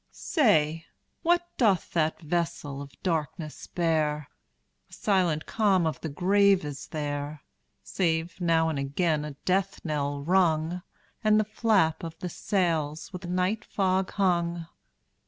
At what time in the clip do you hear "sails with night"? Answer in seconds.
12.29-13.63